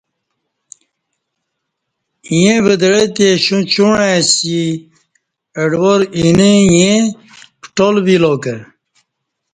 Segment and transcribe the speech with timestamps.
[2.31, 4.57] ایں ودعہ تی شوں چوعں ائںسی
[5.61, 6.99] اڈوار اِینہ ایں
[7.61, 8.55] پٹال وِیلا کہ